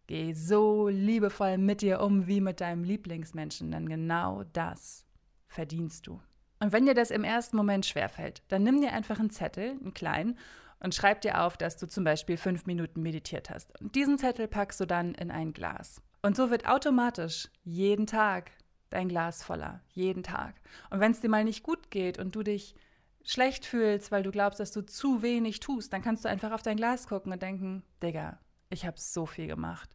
Geh 0.08 0.34
so 0.34 0.90
liebevoll 0.90 1.58
mit 1.58 1.82
dir 1.82 2.02
um 2.02 2.28
wie 2.28 2.42
mit 2.42 2.62
deinem 2.62 2.84
Lieblingsmenschen, 2.84 3.72
denn 3.72 3.88
genau 3.88 4.44
das 4.54 5.06
verdienst 5.48 6.08
du. 6.08 6.20
Und 6.60 6.72
wenn 6.72 6.86
dir 6.86 6.94
das 6.94 7.12
im 7.12 7.24
ersten 7.24 7.58
Moment 7.58 7.86
schwerfällt, 7.86 8.44
dann 8.50 8.64
nimm 8.64 8.82
dir 8.82 8.94
einfach 8.94 9.20
einen 9.20 9.30
Zettel, 9.30 9.72
einen 9.72 9.94
kleinen, 9.94 10.38
und 10.84 10.94
schreib 10.94 11.22
dir 11.22 11.42
auf, 11.42 11.56
dass 11.56 11.78
du 11.78 11.88
zum 11.88 12.04
Beispiel 12.04 12.36
fünf 12.36 12.66
Minuten 12.66 13.02
meditiert 13.02 13.50
hast. 13.50 13.80
Und 13.82 13.96
diesen 13.96 14.18
Zettel 14.18 14.50
packst 14.50 14.82
du 14.82 14.86
dann 14.86 15.16
in 15.16 15.32
ein 15.32 15.54
Glas. 15.54 16.02
Und 16.22 16.36
so 16.36 16.52
wird 16.52 16.68
automatisch 16.68 17.48
jeden 17.64 18.06
Tag 18.06 18.52
dein 18.94 19.10
Glas 19.10 19.44
voller. 19.44 19.82
Jeden 19.94 20.24
Tag. 20.24 20.56
Und 20.90 21.00
wenn 21.00 21.12
es 21.12 21.20
dir 21.20 21.30
mal 21.30 21.44
nicht 21.44 21.64
gut 21.64 21.92
geht 21.92 22.20
und 22.20 22.36
du 22.36 22.44
dich 22.44 22.76
schlecht 23.24 23.66
fühlst, 23.66 24.12
weil 24.12 24.24
du 24.24 24.32
glaubst, 24.32 24.60
dass 24.60 24.72
du 24.72 24.82
zu 24.86 25.22
wenig 25.22 25.60
tust, 25.60 25.94
dann 25.94 26.02
kannst 26.02 26.26
du 26.26 26.30
einfach 26.30 26.52
auf 26.52 26.62
dein 26.62 26.78
Glas 26.78 27.08
gucken 27.08 27.32
und 27.32 27.42
denken, 27.42 27.84
Digga, 28.02 28.40
ich 28.70 28.86
habe 28.86 29.00
so 29.00 29.26
viel 29.26 29.48
gemacht. 29.48 29.90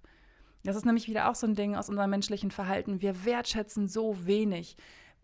Das 0.64 0.76
ist 0.76 0.86
nämlich 0.86 1.08
wieder 1.08 1.28
auch 1.30 1.34
so 1.34 1.46
ein 1.46 1.54
Ding 1.54 1.76
aus 1.76 1.88
unserem 1.88 2.10
menschlichen 2.10 2.50
Verhalten. 2.50 3.00
Wir 3.00 3.24
wertschätzen 3.24 3.88
so 3.88 4.26
wenig, 4.26 4.76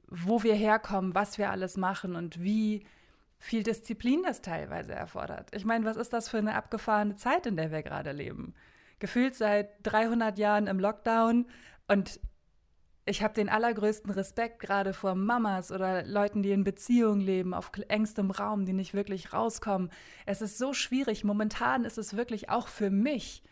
wo 0.09 0.43
wir 0.43 0.55
herkommen, 0.55 1.15
was 1.15 1.39
wir 1.39 1.51
alles 1.51 1.77
machen 1.77 2.15
und 2.15 2.43
wie 2.43 2.87
viel 3.39 3.63
Disziplin 3.63 4.23
das 4.23 4.43
teilweise 4.43 4.95
erfordert. 4.95 5.55
Ich 5.55 5.65
meine, 5.65 5.85
was 5.85 5.97
ist 5.97 6.13
das 6.13 6.29
für 6.29 6.39
eine 6.39 6.55
abgefahrene 6.55 7.17
Zeit, 7.17 7.47
in 7.47 7.57
der 7.57 7.71
wir 7.71 7.83
gerade 7.83 8.13
leben? 8.13 8.55
Gefühlt 9.01 9.35
seit 9.35 9.71
300 9.83 10.39
Jahren 10.39 10.67
im 10.67 10.79
Lockdown 10.79 11.47
und 11.89 12.21
ich 13.07 13.23
habe 13.23 13.35
den 13.35 13.49
allergrößten 13.49 14.11
Respekt 14.11 14.61
gerade 14.61 14.95
vor 14.95 15.15
Mamas 15.15 15.71
oder 15.71 16.05
Leuten, 16.05 16.43
die 16.43 16.53
in 16.53 16.65
Beziehungen 16.65 17.21
leben, 17.21 17.53
auf 17.53 17.71
engstem 17.89 18.31
Raum, 18.31 18.65
die 18.65 18.73
nicht 18.73 18.95
wirklich 18.95 19.33
rauskommen. 19.33 19.91
Es 20.25 20.41
ist 20.41 20.57
so 20.57 20.73
schwierig. 20.73 21.23
Momentan 21.23 21.85
ist 21.85 21.99
es 21.99 22.17
wirklich 22.17 22.49
auch 22.49 22.69
für 22.69 22.91
mich. 22.91 23.43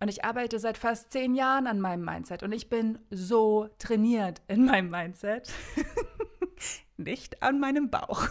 Und 0.00 0.08
ich 0.08 0.24
arbeite 0.24 0.58
seit 0.58 0.78
fast 0.78 1.10
zehn 1.10 1.34
Jahren 1.34 1.66
an 1.66 1.80
meinem 1.80 2.04
Mindset 2.04 2.42
und 2.42 2.52
ich 2.52 2.68
bin 2.68 2.98
so 3.10 3.68
trainiert 3.78 4.42
in 4.46 4.64
meinem 4.64 4.90
Mindset. 4.90 5.50
nicht 6.96 7.42
an 7.42 7.58
meinem 7.58 7.90
Bauch. 7.90 8.28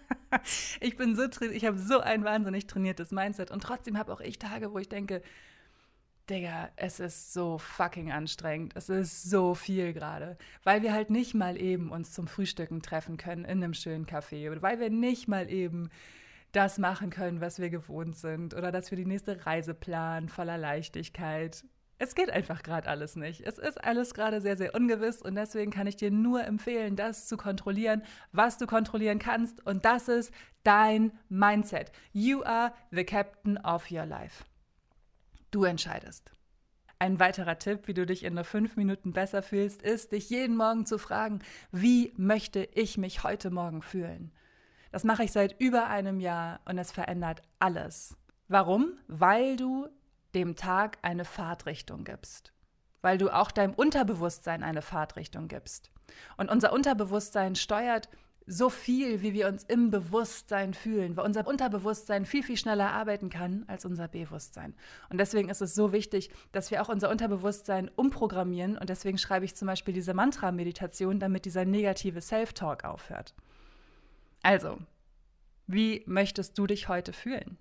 ich 0.80 0.96
bin 0.96 1.16
so 1.16 1.24
ich 1.40 1.64
habe 1.64 1.78
so 1.78 1.98
ein 2.00 2.22
wahnsinnig 2.22 2.66
trainiertes 2.66 3.10
Mindset 3.10 3.50
und 3.50 3.62
trotzdem 3.62 3.98
habe 3.98 4.12
auch 4.12 4.20
ich 4.20 4.38
Tage, 4.38 4.72
wo 4.72 4.78
ich 4.78 4.88
denke, 4.88 5.22
Digga, 6.32 6.70
es 6.76 6.98
ist 6.98 7.34
so 7.34 7.58
fucking 7.58 8.10
anstrengend. 8.10 8.74
Es 8.74 8.88
ist 8.88 9.28
so 9.28 9.54
viel 9.54 9.92
gerade. 9.92 10.38
Weil 10.64 10.82
wir 10.82 10.92
halt 10.92 11.10
nicht 11.10 11.34
mal 11.34 11.60
eben 11.60 11.90
uns 11.90 12.12
zum 12.12 12.26
Frühstücken 12.26 12.80
treffen 12.80 13.18
können 13.18 13.44
in 13.44 13.62
einem 13.62 13.74
schönen 13.74 14.06
Café. 14.06 14.50
Oder 14.50 14.62
weil 14.62 14.80
wir 14.80 14.88
nicht 14.88 15.28
mal 15.28 15.50
eben 15.50 15.90
das 16.52 16.78
machen 16.78 17.10
können, 17.10 17.40
was 17.40 17.58
wir 17.58 17.68
gewohnt 17.68 18.16
sind. 18.16 18.54
Oder 18.54 18.72
dass 18.72 18.90
wir 18.90 18.96
die 18.96 19.04
nächste 19.04 19.44
Reise 19.44 19.74
planen, 19.74 20.30
voller 20.30 20.56
Leichtigkeit. 20.56 21.64
Es 21.98 22.14
geht 22.14 22.30
einfach 22.30 22.62
gerade 22.62 22.88
alles 22.88 23.14
nicht. 23.14 23.42
Es 23.42 23.58
ist 23.58 23.82
alles 23.84 24.14
gerade 24.14 24.40
sehr, 24.40 24.56
sehr 24.56 24.74
ungewiss 24.74 25.22
und 25.22 25.34
deswegen 25.34 25.70
kann 25.70 25.86
ich 25.86 25.96
dir 25.96 26.10
nur 26.10 26.44
empfehlen, 26.44 26.96
das 26.96 27.28
zu 27.28 27.36
kontrollieren, 27.36 28.02
was 28.32 28.58
du 28.58 28.66
kontrollieren 28.66 29.18
kannst. 29.18 29.64
Und 29.66 29.84
das 29.84 30.08
ist 30.08 30.32
dein 30.64 31.12
Mindset. 31.28 31.92
You 32.12 32.42
are 32.42 32.72
the 32.90 33.04
captain 33.04 33.58
of 33.58 33.90
your 33.90 34.06
life. 34.06 34.44
Du 35.52 35.64
entscheidest. 35.64 36.32
Ein 36.98 37.20
weiterer 37.20 37.58
Tipp, 37.58 37.86
wie 37.86 37.94
du 37.94 38.06
dich 38.06 38.24
in 38.24 38.34
nur 38.34 38.44
fünf 38.44 38.76
Minuten 38.76 39.12
besser 39.12 39.42
fühlst, 39.42 39.82
ist, 39.82 40.12
dich 40.12 40.30
jeden 40.30 40.56
Morgen 40.56 40.86
zu 40.86 40.96
fragen, 40.98 41.40
wie 41.70 42.14
möchte 42.16 42.64
ich 42.74 42.96
mich 42.96 43.22
heute 43.22 43.50
Morgen 43.50 43.82
fühlen? 43.82 44.32
Das 44.92 45.04
mache 45.04 45.24
ich 45.24 45.32
seit 45.32 45.60
über 45.60 45.88
einem 45.88 46.20
Jahr 46.20 46.60
und 46.64 46.78
es 46.78 46.90
verändert 46.90 47.42
alles. 47.58 48.16
Warum? 48.48 48.98
Weil 49.08 49.56
du 49.56 49.88
dem 50.34 50.56
Tag 50.56 50.96
eine 51.02 51.26
Fahrtrichtung 51.26 52.04
gibst. 52.04 52.54
Weil 53.02 53.18
du 53.18 53.28
auch 53.28 53.50
deinem 53.50 53.74
Unterbewusstsein 53.74 54.62
eine 54.62 54.80
Fahrtrichtung 54.80 55.48
gibst. 55.48 55.90
Und 56.38 56.50
unser 56.50 56.72
Unterbewusstsein 56.72 57.56
steuert 57.56 58.08
so 58.46 58.70
viel, 58.70 59.22
wie 59.22 59.32
wir 59.32 59.48
uns 59.48 59.64
im 59.64 59.90
Bewusstsein 59.90 60.74
fühlen, 60.74 61.16
weil 61.16 61.24
unser 61.24 61.46
Unterbewusstsein 61.46 62.26
viel, 62.26 62.42
viel 62.42 62.56
schneller 62.56 62.90
arbeiten 62.90 63.30
kann 63.30 63.64
als 63.68 63.84
unser 63.84 64.08
Bewusstsein. 64.08 64.74
Und 65.10 65.18
deswegen 65.18 65.48
ist 65.48 65.62
es 65.62 65.74
so 65.74 65.92
wichtig, 65.92 66.30
dass 66.52 66.70
wir 66.70 66.82
auch 66.82 66.88
unser 66.88 67.10
Unterbewusstsein 67.10 67.88
umprogrammieren. 67.88 68.76
Und 68.76 68.88
deswegen 68.88 69.18
schreibe 69.18 69.44
ich 69.44 69.54
zum 69.54 69.66
Beispiel 69.66 69.94
diese 69.94 70.14
Mantra-Meditation, 70.14 71.20
damit 71.20 71.44
dieser 71.44 71.64
negative 71.64 72.20
Self-Talk 72.20 72.84
aufhört. 72.84 73.34
Also, 74.42 74.78
wie 75.66 76.02
möchtest 76.06 76.58
du 76.58 76.66
dich 76.66 76.88
heute 76.88 77.12
fühlen? 77.12 77.58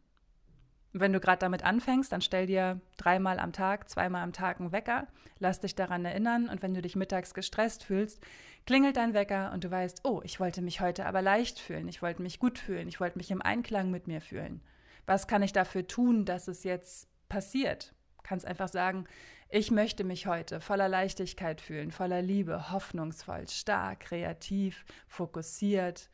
Wenn 0.94 1.14
du 1.14 1.22
gerade 1.22 1.40
damit 1.40 1.64
anfängst, 1.64 2.12
dann 2.12 2.20
stell 2.20 2.48
dir 2.48 2.82
dreimal 2.98 3.40
am 3.40 3.54
Tag, 3.54 3.90
zweimal 3.90 4.24
am 4.24 4.34
Tag 4.34 4.60
einen 4.60 4.74
Wecker, 4.74 5.08
lass 5.40 5.62
dich 5.62 5.74
daran 5.74 6.04
erinnern 6.04 6.50
und 6.50 6.62
wenn 6.62 6.74
du 6.74 6.82
dich 6.82 6.98
mittags 6.98 7.34
gestresst 7.34 7.86
fühlst, 7.86 8.22
klingelt 8.65 8.98
dein 8.98 9.13
Wecker 9.13 9.51
und 9.53 9.63
du 9.63 9.72
weißt, 9.72 10.01
oh, 10.03 10.22
ich 10.24 10.39
wollte 10.39 10.62
mich 10.62 10.82
heute 10.82 11.06
aber 11.06 11.22
leicht 11.22 11.60
fühlen, 11.60 11.88
ich 11.88 12.01
wollte 12.01 12.22
mich 12.22 12.39
gut 12.39 12.60
fühlen, 12.60 12.88
ich 12.88 13.00
wollte 13.00 13.18
mich 13.18 13.32
im 13.32 13.41
Einklang 13.41 13.91
mit 13.91 14.08
mir 14.08 14.22
fühlen. 14.22 14.62
Was 15.06 15.27
kann 15.27 15.44
ich 15.44 15.53
dafür 15.53 15.88
tun, 15.88 16.25
dass 16.25 16.48
es 16.48 16.63
jetzt 16.63 17.08
passiert? 17.27 17.94
Kannst 18.24 18.46
einfach 18.46 18.68
sagen, 18.70 19.06
ich 19.50 19.72
möchte 19.72 20.03
mich 20.03 20.27
heute 20.27 20.62
voller 20.62 20.88
Leichtigkeit 20.88 21.60
fühlen, 21.60 21.91
voller 21.91 22.22
Liebe, 22.22 22.72
hoffnungsvoll, 22.72 23.50
stark, 23.50 24.01
kreativ, 24.01 24.86
fokussiert, 25.08 26.10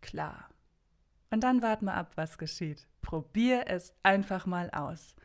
klar. 0.00 0.48
Und 1.30 1.42
dann 1.42 1.62
warten 1.62 1.86
wir 1.86 1.94
ab, 1.94 2.12
was 2.14 2.38
geschieht. 2.38 2.86
Probier 3.02 3.64
es 3.66 3.92
einfach 4.04 4.46
mal 4.46 4.70
aus. 4.70 5.16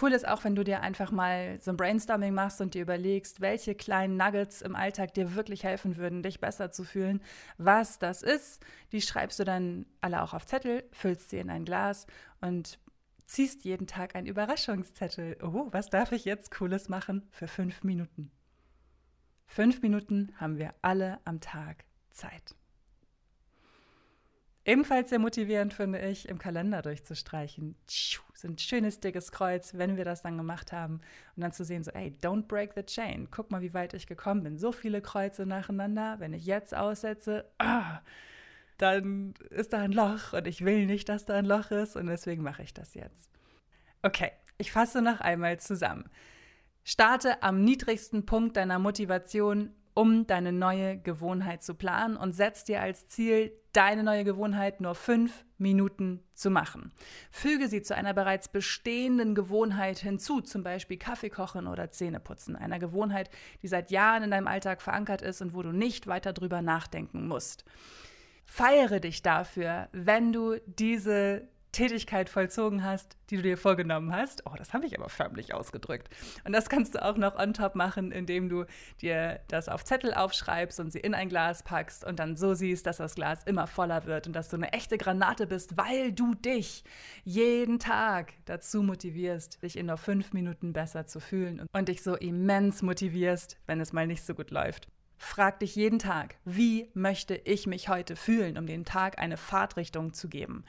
Cool 0.00 0.12
ist 0.12 0.26
auch, 0.26 0.44
wenn 0.44 0.54
du 0.54 0.64
dir 0.64 0.80
einfach 0.80 1.10
mal 1.10 1.60
so 1.60 1.70
ein 1.70 1.76
Brainstorming 1.76 2.32
machst 2.32 2.60
und 2.60 2.74
dir 2.74 2.82
überlegst, 2.82 3.40
welche 3.40 3.74
kleinen 3.74 4.16
Nuggets 4.16 4.62
im 4.62 4.74
Alltag 4.74 5.12
dir 5.14 5.34
wirklich 5.34 5.64
helfen 5.64 5.96
würden, 5.96 6.22
dich 6.22 6.40
besser 6.40 6.70
zu 6.70 6.84
fühlen. 6.84 7.20
Was 7.58 7.98
das 7.98 8.22
ist, 8.22 8.64
die 8.92 9.02
schreibst 9.02 9.38
du 9.38 9.44
dann 9.44 9.86
alle 10.00 10.22
auch 10.22 10.32
auf 10.32 10.46
Zettel, 10.46 10.84
füllst 10.92 11.30
sie 11.30 11.38
in 11.38 11.50
ein 11.50 11.64
Glas 11.64 12.06
und 12.40 12.78
ziehst 13.26 13.64
jeden 13.64 13.86
Tag 13.86 14.14
einen 14.14 14.26
Überraschungszettel. 14.26 15.38
Oh, 15.42 15.68
was 15.70 15.90
darf 15.90 16.12
ich 16.12 16.24
jetzt 16.24 16.50
Cooles 16.50 16.88
machen 16.88 17.26
für 17.30 17.48
fünf 17.48 17.82
Minuten? 17.82 18.30
Fünf 19.46 19.82
Minuten 19.82 20.32
haben 20.36 20.58
wir 20.58 20.74
alle 20.80 21.18
am 21.24 21.40
Tag 21.40 21.84
Zeit. 22.10 22.54
Ebenfalls 24.64 25.10
sehr 25.10 25.18
motivierend 25.18 25.74
finde 25.74 26.00
ich, 26.00 26.28
im 26.28 26.38
Kalender 26.38 26.82
durchzustreichen. 26.82 27.74
So 27.88 28.48
ein 28.48 28.58
schönes 28.58 29.00
dickes 29.00 29.32
Kreuz, 29.32 29.74
wenn 29.74 29.96
wir 29.96 30.04
das 30.04 30.22
dann 30.22 30.36
gemacht 30.36 30.72
haben. 30.72 31.00
Und 31.34 31.42
dann 31.42 31.52
zu 31.52 31.64
sehen, 31.64 31.82
so, 31.82 31.90
ey, 31.90 32.16
don't 32.22 32.46
break 32.46 32.72
the 32.76 32.84
chain. 32.84 33.28
Guck 33.30 33.50
mal, 33.50 33.60
wie 33.60 33.74
weit 33.74 33.94
ich 33.94 34.06
gekommen 34.06 34.44
bin. 34.44 34.58
So 34.58 34.70
viele 34.70 35.02
Kreuze 35.02 35.46
nacheinander. 35.46 36.16
Wenn 36.20 36.32
ich 36.32 36.46
jetzt 36.46 36.76
aussetze, 36.76 37.44
ah, 37.58 38.00
dann 38.78 39.34
ist 39.50 39.72
da 39.72 39.80
ein 39.80 39.92
Loch 39.92 40.32
und 40.32 40.46
ich 40.46 40.64
will 40.64 40.86
nicht, 40.86 41.08
dass 41.08 41.24
da 41.24 41.34
ein 41.34 41.44
Loch 41.44 41.72
ist. 41.72 41.96
Und 41.96 42.06
deswegen 42.06 42.42
mache 42.42 42.62
ich 42.62 42.72
das 42.72 42.94
jetzt. 42.94 43.30
Okay, 44.02 44.30
ich 44.58 44.70
fasse 44.70 45.02
noch 45.02 45.20
einmal 45.20 45.58
zusammen. 45.58 46.08
Starte 46.84 47.42
am 47.42 47.64
niedrigsten 47.64 48.26
Punkt 48.26 48.56
deiner 48.56 48.78
Motivation 48.78 49.70
um 49.94 50.26
deine 50.26 50.52
neue 50.52 50.98
Gewohnheit 50.98 51.62
zu 51.62 51.74
planen 51.74 52.16
und 52.16 52.32
setz 52.32 52.64
dir 52.64 52.80
als 52.80 53.08
Ziel, 53.08 53.52
deine 53.72 54.02
neue 54.02 54.24
Gewohnheit 54.24 54.80
nur 54.80 54.94
fünf 54.94 55.44
Minuten 55.58 56.22
zu 56.34 56.50
machen. 56.50 56.92
Füge 57.30 57.68
sie 57.68 57.82
zu 57.82 57.94
einer 57.94 58.12
bereits 58.12 58.48
bestehenden 58.48 59.34
Gewohnheit 59.34 59.98
hinzu, 59.98 60.40
zum 60.40 60.62
Beispiel 60.62 60.98
Kaffee 60.98 61.30
kochen 61.30 61.66
oder 61.66 61.90
Zähne 61.90 62.20
putzen, 62.20 62.56
einer 62.56 62.78
Gewohnheit, 62.78 63.30
die 63.62 63.68
seit 63.68 63.90
Jahren 63.90 64.24
in 64.24 64.30
deinem 64.30 64.48
Alltag 64.48 64.82
verankert 64.82 65.22
ist 65.22 65.40
und 65.40 65.54
wo 65.54 65.62
du 65.62 65.72
nicht 65.72 66.06
weiter 66.06 66.32
drüber 66.32 66.62
nachdenken 66.62 67.26
musst. 67.26 67.64
Feiere 68.44 69.00
dich 69.00 69.22
dafür, 69.22 69.88
wenn 69.92 70.32
du 70.32 70.56
diese 70.66 71.48
Tätigkeit 71.72 72.28
vollzogen 72.28 72.84
hast, 72.84 73.16
die 73.30 73.36
du 73.36 73.42
dir 73.42 73.56
vorgenommen 73.56 74.14
hast. 74.14 74.46
Oh, 74.46 74.54
das 74.56 74.74
habe 74.74 74.84
ich 74.84 74.98
aber 74.98 75.08
förmlich 75.08 75.54
ausgedrückt. 75.54 76.08
Und 76.44 76.52
das 76.52 76.68
kannst 76.68 76.94
du 76.94 77.02
auch 77.02 77.16
noch 77.16 77.38
on 77.38 77.54
top 77.54 77.74
machen, 77.74 78.12
indem 78.12 78.50
du 78.50 78.66
dir 79.00 79.40
das 79.48 79.70
auf 79.70 79.82
Zettel 79.82 80.12
aufschreibst 80.12 80.80
und 80.80 80.92
sie 80.92 81.00
in 81.00 81.14
ein 81.14 81.30
Glas 81.30 81.62
packst 81.62 82.04
und 82.04 82.18
dann 82.18 82.36
so 82.36 82.52
siehst, 82.52 82.86
dass 82.86 82.98
das 82.98 83.14
Glas 83.14 83.42
immer 83.44 83.66
voller 83.66 84.04
wird 84.04 84.26
und 84.26 84.34
dass 84.34 84.50
du 84.50 84.56
eine 84.56 84.72
echte 84.74 84.98
Granate 84.98 85.46
bist, 85.46 85.78
weil 85.78 86.12
du 86.12 86.34
dich 86.34 86.84
jeden 87.24 87.78
Tag 87.78 88.34
dazu 88.44 88.82
motivierst, 88.82 89.62
dich 89.62 89.78
in 89.78 89.86
nur 89.86 89.96
fünf 89.96 90.34
Minuten 90.34 90.74
besser 90.74 91.06
zu 91.06 91.20
fühlen 91.20 91.66
und 91.72 91.88
dich 91.88 92.02
so 92.02 92.16
immens 92.16 92.82
motivierst, 92.82 93.56
wenn 93.66 93.80
es 93.80 93.94
mal 93.94 94.06
nicht 94.06 94.24
so 94.24 94.34
gut 94.34 94.50
läuft. 94.50 94.88
Frag 95.16 95.60
dich 95.60 95.76
jeden 95.76 96.00
Tag, 96.00 96.34
wie 96.44 96.90
möchte 96.94 97.36
ich 97.36 97.66
mich 97.66 97.88
heute 97.88 98.16
fühlen, 98.16 98.58
um 98.58 98.66
dem 98.66 98.84
Tag 98.84 99.18
eine 99.20 99.36
Fahrtrichtung 99.36 100.12
zu 100.12 100.28
geben. 100.28 100.64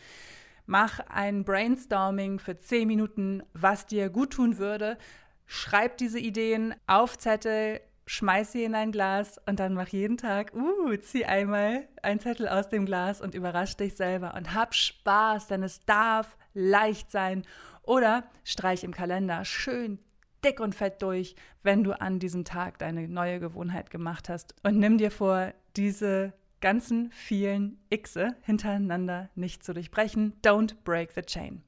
Mach 0.65 0.99
ein 1.09 1.43
Brainstorming 1.43 2.39
für 2.39 2.57
10 2.57 2.87
Minuten, 2.87 3.43
was 3.53 3.85
dir 3.85 4.09
gut 4.09 4.31
tun 4.31 4.57
würde. 4.57 4.97
Schreib 5.45 5.97
diese 5.97 6.19
Ideen 6.19 6.73
auf 6.87 7.17
Zettel, 7.17 7.81
schmeiß 8.05 8.53
sie 8.53 8.63
in 8.63 8.75
ein 8.75 8.91
Glas 8.91 9.39
und 9.45 9.59
dann 9.59 9.73
mach 9.73 9.89
jeden 9.89 10.17
Tag, 10.17 10.53
uh, 10.53 10.95
zieh 10.97 11.25
einmal 11.25 11.87
einen 12.01 12.19
Zettel 12.19 12.47
aus 12.47 12.69
dem 12.69 12.85
Glas 12.85 13.21
und 13.21 13.35
überrasch 13.35 13.75
dich 13.75 13.95
selber 13.95 14.35
und 14.35 14.53
hab 14.53 14.73
Spaß, 14.73 15.47
denn 15.47 15.63
es 15.63 15.85
darf 15.85 16.37
leicht 16.53 17.11
sein. 17.11 17.43
Oder 17.83 18.23
streich 18.43 18.83
im 18.83 18.93
Kalender 18.93 19.43
schön 19.43 19.99
dick 20.43 20.59
und 20.59 20.75
fett 20.75 21.01
durch, 21.01 21.35
wenn 21.63 21.83
du 21.83 21.99
an 21.99 22.19
diesem 22.19 22.45
Tag 22.45 22.77
deine 22.79 23.07
neue 23.07 23.39
Gewohnheit 23.39 23.89
gemacht 23.89 24.29
hast 24.29 24.55
und 24.63 24.77
nimm 24.77 24.97
dir 24.97 25.11
vor, 25.11 25.53
diese 25.75 26.33
ganzen 26.63 27.11
vielen 27.11 27.77
Xe 27.91 28.37
hintereinander 28.41 29.29
nicht 29.35 29.63
zu 29.63 29.73
durchbrechen. 29.73 30.33
Don't 30.41 30.75
break 30.85 31.11
the 31.11 31.21
chain. 31.21 31.61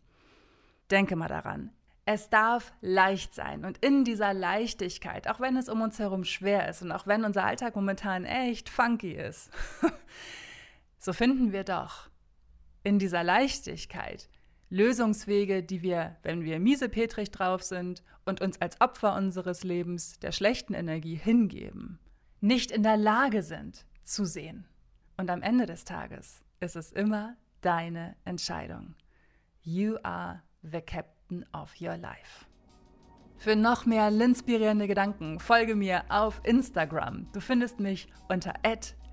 Denke 0.90 1.18
mal 1.18 1.28
daran. 1.28 1.72
Es 2.06 2.30
darf 2.30 2.72
leicht 2.80 3.34
sein 3.34 3.66
und 3.66 3.78
in 3.80 4.06
dieser 4.06 4.34
Leichtigkeit, 4.34 5.28
auch 5.28 5.42
wenn 5.42 5.58
es 5.58 5.68
um 5.68 5.82
uns 5.82 6.00
herum 6.00 6.24
schwer 6.24 6.70
ist 6.70 6.82
und 6.82 6.94
auch 6.94 7.08
wenn 7.08 7.26
unser 7.26 7.44
Alltag 7.44 7.76
momentan 7.76 8.24
echt 8.24 8.70
funky 8.70 9.12
ist, 9.12 9.50
so 11.00 11.12
finden 11.12 11.52
wir 11.52 11.66
doch 11.66 12.10
in 12.84 12.98
dieser 12.98 13.24
Leichtigkeit 13.24 14.30
Lösungswege, 14.70 15.62
die 15.62 15.82
wir, 15.82 16.16
wenn 16.24 16.44
wir 16.44 16.60
miesepetrig 16.60 17.32
drauf 17.32 17.64
sind 17.64 18.02
und 18.24 18.40
uns 18.40 18.62
als 18.62 18.80
Opfer 18.80 19.16
unseres 19.16 19.64
Lebens 19.64 20.20
der 20.20 20.32
schlechten 20.32 20.74
Energie 20.74 21.16
hingeben, 21.16 22.00
nicht 22.40 22.72
in 22.72 22.84
der 22.84 22.98
Lage 22.98 23.44
sind 23.44 23.86
zu 24.04 24.24
sehen. 24.26 24.66
Und 25.18 25.30
am 25.30 25.42
Ende 25.42 25.66
des 25.66 25.84
Tages 25.86 26.44
ist 26.60 26.76
es 26.76 26.92
immer 26.92 27.38
deine 27.62 28.18
Entscheidung. 28.26 28.96
You 29.62 29.96
are 30.04 30.42
the 30.62 30.82
captain 30.82 31.46
of 31.54 31.74
your 31.80 31.96
life. 31.98 32.46
Für 33.38 33.56
noch 33.56 33.86
mehr 33.86 34.10
inspirierende 34.10 34.88
Gedanken 34.88 35.40
folge 35.40 35.76
mir 35.76 36.04
auf 36.10 36.42
Instagram. 36.44 37.32
Du 37.34 37.40
findest 37.40 37.80
mich 37.80 38.10
unter 38.30 38.54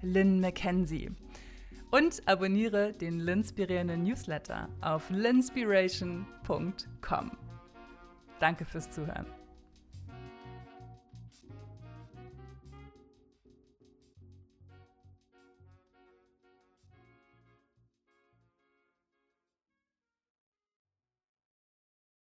@lynn_mckenzie 0.03 1.15
und 1.91 2.27
abonniere 2.27 2.93
den 2.93 3.21
Linspirierenden 3.21 4.03
Newsletter 4.03 4.69
auf 4.81 5.11
linspiration.com. 5.11 7.33
Danke 8.41 8.65
fürs 8.65 8.91
Zuhören. 8.91 9.27